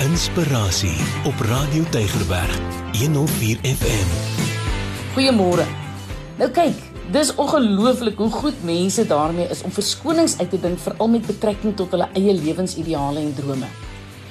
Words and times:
Inspirasie 0.00 0.96
op 1.28 1.40
Radio 1.44 1.82
Tygerberg 1.90 2.60
104 2.96 3.58
FM. 3.62 4.12
Goeiemôre. 5.12 5.66
Nou 6.38 6.48
kyk, 6.56 6.78
dis 7.12 7.34
ongelooflik 7.36 8.16
hoe 8.16 8.30
goed 8.32 8.62
mense 8.64 9.04
daarmee 9.04 9.50
is 9.52 9.60
om 9.60 9.74
verskonings 9.76 10.38
uit 10.38 10.48
te 10.54 10.60
dink 10.62 10.80
veral 10.80 11.12
met 11.12 11.28
betrekking 11.28 11.76
tot 11.76 11.92
hulle 11.92 12.08
eie 12.16 12.32
lewensideale 12.32 13.20
en 13.20 13.34
drome. 13.36 13.68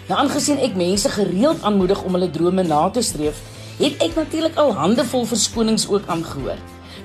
Nou 0.10 0.18
aangesien 0.18 0.58
ek 0.58 0.74
mense 0.74 1.14
gereeld 1.20 1.62
aanmoedig 1.62 2.02
om 2.02 2.18
hulle 2.18 2.32
drome 2.34 2.66
na 2.66 2.82
te 2.90 3.06
streef, 3.06 3.38
het 3.78 4.02
ek 4.02 4.18
natuurlik 4.18 4.58
al 4.58 4.74
handevol 4.74 5.30
verskonings 5.30 5.86
ook 5.86 6.10
aangehoor. 6.10 6.58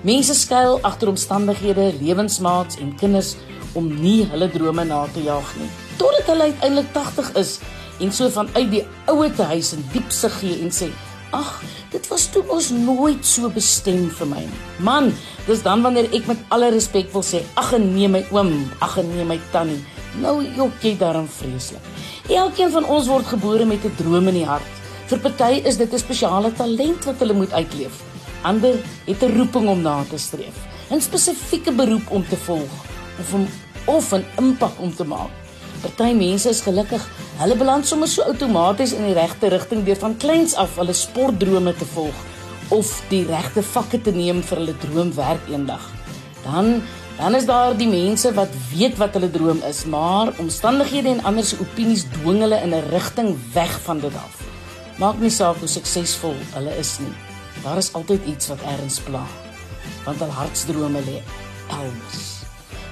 Mense 0.09 0.41
skuil 0.41 0.81
agter 0.81 1.13
omstandighede, 1.13 1.93
lewensmaats 2.01 2.81
en 2.81 2.97
kinders 2.97 3.37
om 3.77 3.93
nie 4.01 4.23
hulle 4.33 4.49
drome 4.57 4.89
na 4.89 5.05
te 5.13 5.29
jaag 5.29 5.53
nie. 5.61 5.73
Totdat 6.01 6.33
hulle 6.33 6.53
uiteindelik 6.55 6.95
80 6.97 7.35
is 7.45 7.59
en 8.01 8.13
so 8.13 8.29
vanuit 8.29 8.71
die 8.71 8.85
ouete 9.07 9.43
huis 9.43 9.73
in 9.73 9.85
diep 9.93 10.11
sig 10.11 10.39
gee 10.41 10.61
en 10.63 10.71
sê: 10.71 10.91
"Ag, 11.33 11.63
dit 11.91 12.09
was 12.09 12.27
toe 12.27 12.43
ons 12.49 12.71
nooit 12.71 13.27
so 13.27 13.49
bestem 13.49 14.11
vir 14.11 14.27
my 14.27 14.41
nie." 14.41 14.61
Man, 14.79 15.13
dis 15.47 15.63
dan 15.63 15.83
wanneer 15.83 16.13
ek 16.15 16.27
met 16.27 16.39
alle 16.49 16.71
respek 16.71 17.13
wil 17.13 17.23
sê: 17.23 17.43
"Ag 17.55 17.79
nee 17.79 18.09
my 18.09 18.25
oom, 18.31 18.71
ag 18.81 18.97
nee 18.97 19.25
my 19.25 19.41
tannie." 19.53 19.85
Nou 20.21 20.45
jok 20.57 20.83
jy 20.83 20.97
daarom 20.99 21.29
vreeslik. 21.29 21.83
Elkeen 22.31 22.71
van 22.71 22.85
ons 22.85 23.09
word 23.11 23.27
gebore 23.27 23.65
met 23.65 23.85
'n 23.85 23.95
droom 23.97 24.29
in 24.29 24.35
die 24.35 24.47
hart. 24.47 24.73
Vir 25.07 25.19
party 25.19 25.61
is 25.65 25.77
dit 25.77 25.93
'n 25.93 25.99
spesiale 25.99 26.53
talent 26.53 27.05
wat 27.05 27.19
hulle 27.19 27.35
moet 27.35 27.53
uitleef. 27.53 28.03
Ander 28.43 28.75
het 29.07 29.23
'n 29.23 29.37
roeping 29.37 29.69
om 29.69 29.83
na 29.83 30.05
te 30.09 30.19
streef, 30.19 30.57
'n 30.91 31.01
spesifieke 31.01 31.73
beroep 31.73 32.11
om 32.11 32.25
te 32.29 32.37
volg 32.37 32.73
of 33.19 33.35
om 33.35 33.47
of 33.87 34.13
'n 34.13 34.25
impak 34.39 34.79
om 34.79 34.95
te 34.95 35.05
maak. 35.05 35.31
Party 35.81 36.13
mense 36.13 36.49
is 36.49 36.61
gelukkig, 36.61 37.09
hulle 37.39 37.57
beland 37.59 37.87
sommer 37.87 38.09
so 38.09 38.23
outomaties 38.23 38.93
in 38.95 39.07
die 39.09 39.17
regte 39.17 39.51
rigting 39.51 39.85
deur 39.87 39.99
van 39.99 40.17
kleins 40.17 40.55
af 40.55 40.77
hulle 40.79 40.95
sportdrome 40.95 41.75
te 41.75 41.87
volg 41.95 42.15
of 42.75 42.91
die 43.11 43.25
regte 43.27 43.63
vakke 43.63 44.01
te 44.01 44.13
neem 44.15 44.43
vir 44.43 44.61
hulle 44.61 44.77
droomwerk 44.85 45.49
eendag. 45.53 45.83
Dan 46.45 46.83
dan 47.15 47.35
is 47.39 47.45
daar 47.47 47.77
die 47.79 47.87
mense 47.87 48.33
wat 48.35 48.51
weet 48.73 48.97
wat 48.99 49.15
hulle 49.15 49.31
droom 49.31 49.61
is, 49.69 49.85
maar 49.87 50.33
omstandighede 50.43 51.13
en 51.13 51.23
ander 51.23 51.45
se 51.47 51.61
opinies 51.63 52.03
dwing 52.11 52.41
hulle 52.43 52.59
in 52.63 52.75
'n 52.75 52.89
rigting 52.91 53.37
weg 53.53 53.81
van 53.87 54.01
dit 54.01 54.15
af. 54.15 54.35
Maak 54.99 55.19
nie 55.19 55.31
saak 55.31 55.57
hoe 55.57 55.69
suksesvol 55.69 56.35
hulle 56.55 56.77
is 56.79 56.99
nie. 56.99 57.15
Daar 57.63 57.77
is 57.77 57.93
altyd 57.93 58.27
iets 58.27 58.49
wat 58.49 58.63
erns 58.63 58.99
pla. 59.01 59.27
Want 60.05 60.19
hul 60.19 60.31
hartsdrome 60.31 61.01
lê 61.01 61.23
elders. 61.69 62.43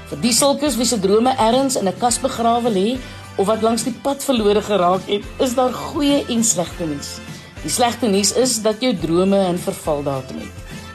Vir 0.08 0.20
die 0.20 0.32
sulkes 0.32 0.76
wie 0.76 0.86
se 0.86 1.00
drome 1.00 1.34
ergens 1.38 1.76
in 1.76 1.88
'n 1.88 1.98
kas 1.98 2.18
begrawe 2.18 2.70
lê 2.70 2.98
of 3.36 3.46
wat 3.46 3.62
langs 3.62 3.84
die 3.86 3.94
pad 4.04 4.24
verlore 4.24 4.62
geraak 4.62 5.06
het, 5.08 5.24
is 5.40 5.54
daar 5.54 5.72
goeie 5.72 6.24
en 6.28 6.44
slegte 6.44 6.86
nuus. 6.86 7.16
Die 7.62 7.70
slegte 7.70 8.10
nuus 8.10 8.32
is 8.36 8.58
dat 8.62 8.80
jou 8.80 8.94
drome 8.96 9.38
'n 9.52 9.58
vervaldatum 9.58 10.38
het. 10.38 10.54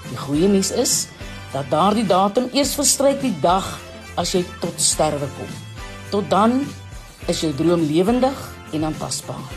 Die 0.09 0.17
goeie 0.17 0.47
nuus 0.47 0.71
is 0.71 1.07
dat 1.53 1.69
daardie 1.69 2.05
datum 2.05 2.49
eers 2.53 2.75
verstryk 2.75 3.21
die 3.21 3.35
dag 3.41 3.79
as 4.15 4.31
jy 4.31 4.45
tot 4.59 4.73
sterwe 4.81 5.27
kom. 5.37 5.51
Tot 6.09 6.29
dan 6.29 6.67
is 7.27 7.41
jou 7.41 7.53
droom 7.53 7.81
lewendig 7.81 8.37
en 8.71 8.83
aanpasbaar. 8.83 9.47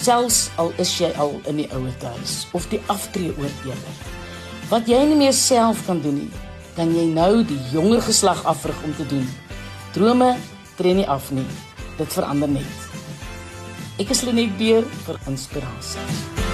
Selfs 0.00 0.50
al 0.56 0.72
is 0.76 0.98
jy 0.98 1.12
al 1.16 1.40
in 1.44 1.56
die 1.56 1.68
ouer 1.72 1.96
huis 2.16 2.46
of 2.52 2.68
die 2.68 2.80
aftree 2.86 3.34
oorlede. 3.36 3.92
Wat 4.70 4.88
jy 4.88 5.02
nie 5.04 5.16
meer 5.16 5.32
self 5.32 5.84
kan 5.86 6.00
doen 6.00 6.14
nie, 6.14 6.30
kan 6.76 6.92
jy 6.94 7.04
nou 7.04 7.44
die 7.44 7.58
jonger 7.72 8.00
geslag 8.02 8.44
afrig 8.44 8.76
om 8.84 8.94
te 8.96 9.06
doen. 9.06 9.26
Drome 9.92 10.36
tree 10.76 10.94
nie 10.94 11.08
af 11.08 11.30
nie. 11.30 11.69
Dit 12.00 12.14
verander 12.16 12.48
net. 12.48 12.84
Ek 14.00 14.14
is 14.14 14.22
Lenet 14.24 14.56
Beer 14.56 14.86
vir 15.04 15.20
inspirasie. 15.28 16.49